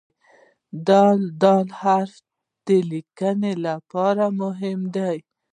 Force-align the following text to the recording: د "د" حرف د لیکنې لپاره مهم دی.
د 0.87 0.89
"د" 1.41 1.43
حرف 1.79 2.13
د 2.67 2.67
لیکنې 2.91 3.53
لپاره 3.65 4.25
مهم 4.41 4.79
دی. 4.95 5.17